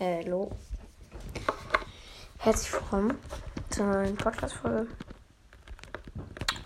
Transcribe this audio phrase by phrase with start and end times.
[0.00, 0.48] Hallo.
[2.38, 3.18] Herzlich willkommen
[3.68, 4.86] zu einer neuen Podcast-Folge.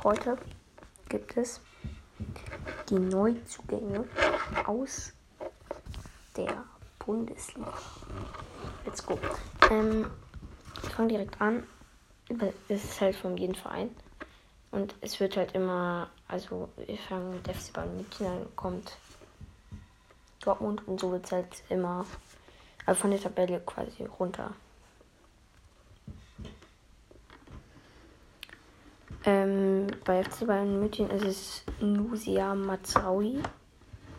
[0.05, 0.37] Heute
[1.09, 1.63] gibt es
[2.91, 4.05] die Neuzugänge
[4.67, 5.15] aus
[6.37, 6.63] der
[6.99, 7.73] Bundesliga.
[8.85, 9.19] Let's go.
[9.71, 10.11] Ähm,
[10.83, 11.67] ich fange direkt an.
[12.69, 13.97] Es ist halt von jedem Verein.
[14.73, 18.99] Und es wird halt immer, also wir fangen mit FC Bayern München an, kommt
[20.41, 22.05] Dortmund und so wird es halt immer
[22.87, 24.55] also von der Tabelle quasi runter.
[29.25, 33.41] Ähm, bei FC Bayern München ist es Nusia Mazraoui.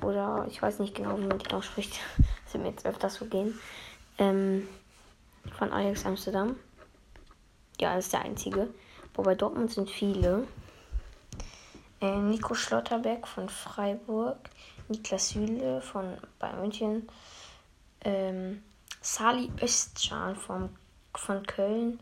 [0.02, 2.00] Oder ich weiß nicht genau, wie man die ausspricht.
[2.18, 3.60] Das wird mir jetzt öfters so gehen.
[4.18, 4.68] Ähm,
[5.58, 6.56] von Ajax Amsterdam.
[7.80, 8.70] Ja, das ist der einzige.
[9.14, 10.48] Wobei Dortmund sind viele.
[12.00, 14.38] Äh, Nico Schlotterberg von Freiburg.
[14.88, 17.10] Niklas Süle von Bayern München
[18.04, 18.64] ähm,
[19.02, 20.70] Sali Özcan von,
[21.16, 22.00] von Köln,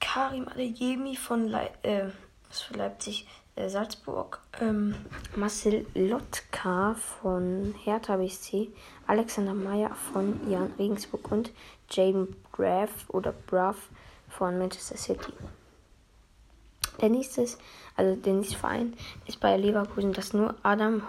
[0.00, 2.08] Karim Adeyemi von, Le äh,
[2.50, 4.94] von Leipzig, äh, Salzburg, ähm,
[5.36, 8.68] Marcel Lotka von Hertha BSC,
[9.06, 11.50] Alexander Meyer von Jan Regensburg und
[11.90, 13.88] Jaden Braff oder Braff
[14.28, 15.32] von Manchester City.
[17.00, 17.46] Der nächste,
[17.96, 18.94] also der nächste Verein
[19.26, 21.02] ist bei Leverkusen, das nur Adam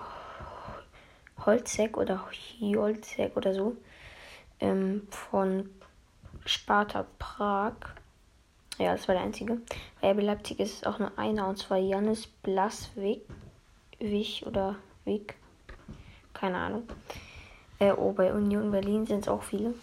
[1.45, 2.25] Holzek oder
[2.61, 3.75] Holzek oder so
[4.59, 5.69] ähm, von
[6.45, 7.73] Sparta Prag.
[8.77, 9.61] Ja, das war der einzige.
[10.01, 13.21] Bei RB Leipzig ist es auch nur einer und zwar Janis Blaswig
[13.99, 14.75] Wich oder
[15.05, 15.35] Wig.
[16.33, 16.83] Keine Ahnung.
[17.79, 19.73] Äh, oh, bei Union Berlin sind es auch viele.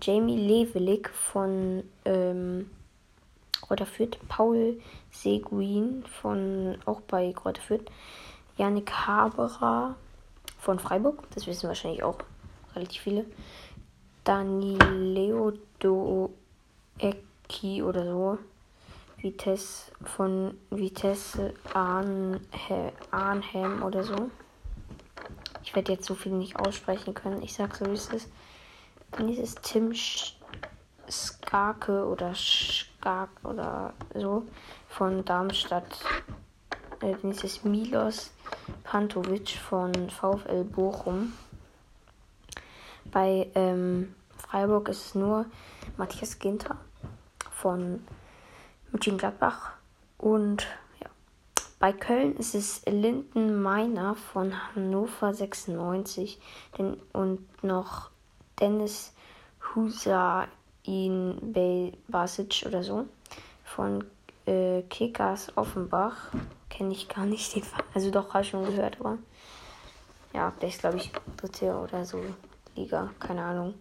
[0.00, 2.70] Jamie Levelig von ähm,
[3.60, 7.90] Kräuter Fürth, Paul Seguin von auch bei Kräuter Fürth,
[8.56, 9.96] Yannick Haberer
[10.64, 12.18] von Freiburg, das wissen wahrscheinlich auch
[12.74, 13.26] relativ viele.
[14.24, 18.38] Danileo Doecki oder so.
[19.18, 24.30] Vitesse von Vitesse Arnhem oder so.
[25.62, 27.42] Ich werde jetzt so viel nicht aussprechen können.
[27.42, 28.28] Ich sag so, wie es ist.
[29.12, 29.92] Dann ist es Tim
[31.08, 34.46] Skarke oder Skark oder so
[34.88, 35.84] von Darmstadt.
[37.00, 38.30] Äh, dann ist es Milos
[38.84, 41.32] Pantovic von VfL Bochum.
[43.10, 45.46] Bei ähm, Freiburg ist es nur
[45.96, 46.76] Matthias Ginter
[47.50, 48.04] von
[48.92, 49.72] Mönchengladbach.
[50.18, 50.66] Und
[51.00, 51.08] ja,
[51.78, 56.38] bei Köln ist es Linden Meiner von Hannover 96
[56.78, 58.10] den, und noch
[58.60, 59.12] Dennis
[59.74, 60.48] Husain
[62.06, 63.06] Basic oder so
[63.64, 64.04] von
[64.46, 66.30] äh, Kickers Offenbach
[66.74, 67.54] kenne ich gar nicht.
[67.54, 67.62] Den
[67.94, 69.18] also doch, habe ich schon gehört, aber
[70.32, 72.20] ja, der ist, glaube ich, dritte oder so
[72.74, 73.10] Liga.
[73.20, 73.74] Keine Ahnung.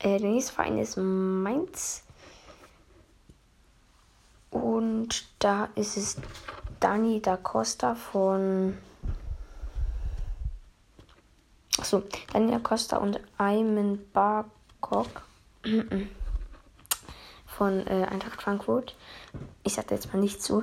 [0.00, 2.04] Äh, der nächste Verein ist Mainz.
[4.50, 6.16] Und da ist es
[6.80, 8.78] Dani da Costa von.
[11.78, 12.02] Achso,
[12.32, 15.22] Dani da Costa und Ayman Barkok
[17.58, 18.94] von äh, Eintracht Frankfurt.
[19.64, 20.62] Ich sage jetzt mal nicht zu.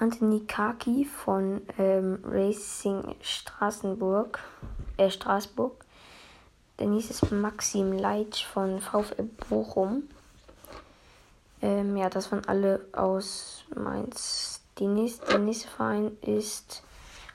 [0.00, 4.40] Anthony Kaki von ähm, Racing Straßenburg,
[4.96, 5.84] äh, Straßburg.
[6.80, 10.02] Der nächste ist Maxim Leitsch von VfL Bochum.
[11.62, 14.60] Ähm, ja, das waren alle aus Mainz.
[14.80, 16.82] Die nächste, der nächste Verein ist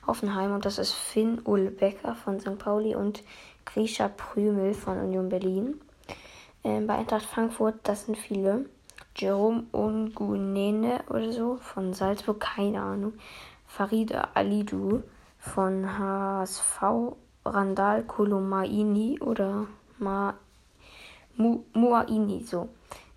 [0.06, 2.58] Hoffenheim und das ist Finn Ulle Becker von St.
[2.58, 3.22] Pauli und
[3.64, 5.80] Grisha Prümel von Union Berlin.
[6.62, 8.66] Ähm, bei Eintracht Frankfurt, das sind viele.
[9.20, 13.12] Jerome Ungunene oder so von Salzburg, keine Ahnung.
[13.66, 15.02] Farida Alidu
[15.38, 16.82] von HSV,
[17.44, 19.66] Randall Kolomaini oder
[19.98, 20.32] Ma,
[21.36, 22.70] Mu, Muaini, so.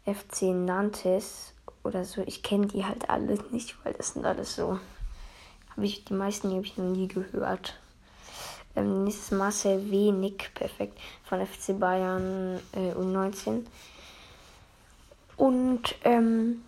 [0.06, 1.54] FC Nantes
[1.86, 2.22] oder so.
[2.26, 4.80] Ich kenne die halt alle nicht, weil das sind alles so.
[5.70, 7.80] Habe ich die meisten habe ich noch nie gehört.
[8.76, 13.66] Ähm, nächstes Marcel Wenig, perfekt, von FC Bayern äh, U19.
[15.38, 16.64] Und ähm,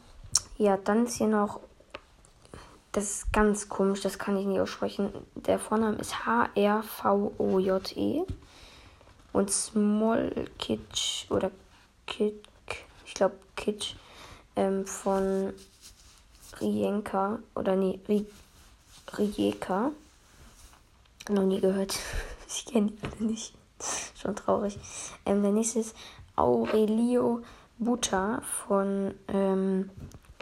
[0.58, 1.60] ja, dann ist hier noch,
[2.92, 5.12] das ist ganz komisch, das kann ich nicht aussprechen.
[5.36, 8.24] Der Vorname ist H-R-V-O-J-E.
[9.34, 11.52] Und Small Kitsch oder
[12.08, 13.96] Kitsch, ich glaube Kitsch,
[14.56, 15.52] ähm, von
[16.62, 18.00] Rienka oder nee,
[19.18, 19.92] Rijeka.
[21.30, 21.98] Noch nie gehört.
[22.48, 23.54] ich kenne alle nicht.
[24.16, 24.80] Schon traurig.
[25.26, 25.96] Ähm, der nächste ist
[26.36, 27.42] Aurelio
[27.78, 29.90] Buta von ähm,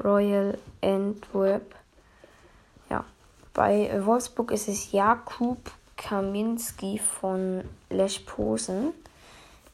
[0.03, 1.75] Royal Antwerp.
[2.89, 3.05] Ja,
[3.53, 8.93] bei Wolfsburg ist es Jakub Kaminski von Lech Posen,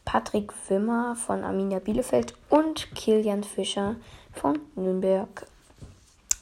[0.06, 3.96] Patrick Wimmer von Arminia Bielefeld und Kilian Fischer
[4.34, 5.46] von Nürnberg.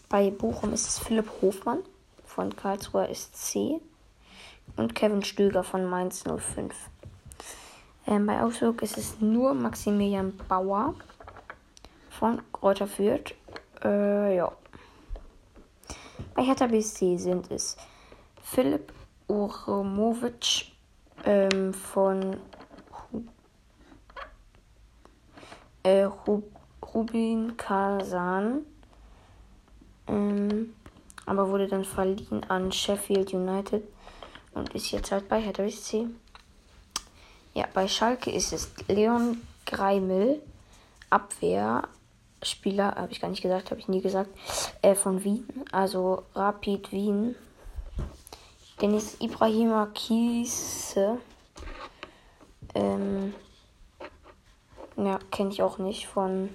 [0.09, 1.79] Bei Bochum ist es Philipp Hofmann
[2.25, 3.81] von Karlsruher SC
[4.75, 6.75] und Kevin Stöger von Mainz 05.
[8.09, 10.95] Ähm, bei Augsburg ist es nur Maximilian Bauer
[12.09, 13.35] von Kräuter Fürth.
[13.83, 14.49] Äh, ja.
[16.33, 17.75] Bei Hertha BSC sind es
[18.41, 18.93] Philipp
[19.27, 20.71] Uremovic
[21.25, 22.37] ähm, von
[25.83, 26.07] äh,
[26.93, 28.61] Rubin Kazan.
[30.07, 30.73] Ähm,
[31.25, 33.83] aber wurde dann verliehen an Sheffield United
[34.53, 36.07] und ist jetzt halt bei Hertha BSC.
[37.57, 40.43] Ja, bei Schalke ist es Leon Greimel,
[41.09, 44.29] Abwehrspieler, habe ich gar nicht gesagt, habe ich nie gesagt,
[44.83, 47.33] äh, von Wien, also Rapid Wien.
[48.79, 51.17] Dennis Ibrahima Kiese,
[52.75, 53.33] ähm,
[54.95, 56.49] ja, kenne ich auch nicht, von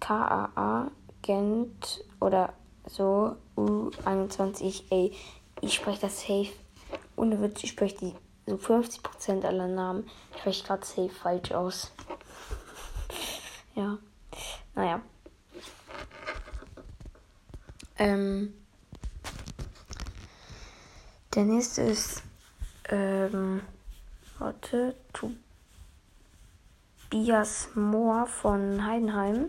[0.00, 2.54] KAA Gent oder
[2.86, 5.12] so U21, ey,
[5.60, 6.48] ich spreche das safe.
[7.14, 8.14] Ohne Witz, ich spreche die
[8.46, 10.08] so 50% aller Namen
[10.38, 11.92] spreche gerade safe falsch aus.
[13.74, 13.98] ja.
[14.74, 15.00] Naja.
[17.98, 18.54] Ähm.
[21.34, 22.22] Der nächste ist.
[22.88, 23.62] Ähm.
[24.38, 24.94] Warte.
[27.10, 29.48] Tobias Mohr von Heidenheim.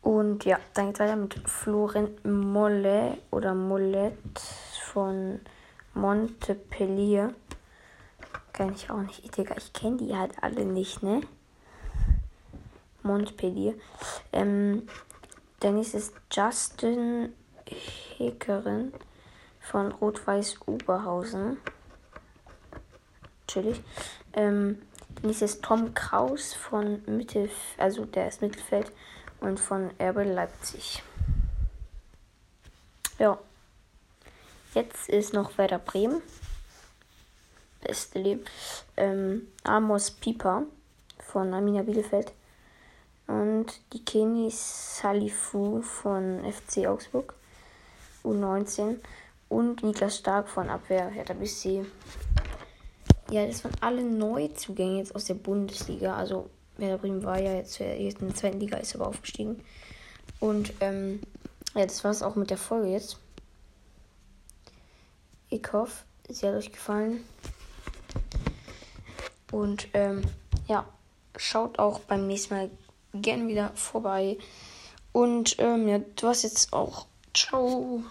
[0.00, 4.40] Und ja, dann geht es weiter mit Florent Molle oder Mollet
[4.82, 5.40] von
[5.94, 7.34] Montpellier.
[8.52, 9.36] Kenn ich auch nicht.
[9.36, 11.22] Digga, ich kenne die halt alle nicht, ne?
[13.02, 13.74] Montpellier.
[14.32, 14.88] Ähm,
[15.62, 17.32] der nächste ist Justin
[18.18, 18.92] Heckerin
[19.60, 21.58] von Rot-Weiß Oberhausen.
[23.46, 23.82] Chillig.
[24.32, 24.82] Ähm,
[25.16, 28.92] der nächste ist Tom Kraus von Mittelfeld, also der ist Mittelfeld
[29.40, 31.02] und von Erbe Leipzig.
[33.18, 33.38] Ja.
[34.74, 36.20] Jetzt ist noch Werder Bremen.
[37.80, 38.44] Beste Leben.
[38.96, 40.64] Ähm, Amos Pieper
[41.20, 42.32] von Amina Bielefeld.
[43.28, 47.34] Und die Keni Salifu von FC Augsburg.
[48.24, 48.96] U19.
[49.48, 51.86] Und Niklas Stark von Abwehr Hertha BSC.
[53.30, 56.16] Ja, das waren alle Neuzugänge jetzt aus der Bundesliga.
[56.16, 59.62] Also Werder Bremen war ja jetzt, jetzt in der zweiten Liga, ist aber aufgestiegen.
[60.40, 61.20] Und ähm,
[61.76, 63.20] ja, das war es auch mit der Folge jetzt.
[65.54, 67.24] Ich hoffe, sie hat euch gefallen.
[69.52, 70.24] Und ähm,
[70.66, 70.84] ja,
[71.36, 72.70] schaut auch beim nächsten Mal
[73.12, 74.36] gern wieder vorbei.
[75.12, 77.06] Und ähm, ja, du hast jetzt auch.
[77.32, 78.02] Ciao.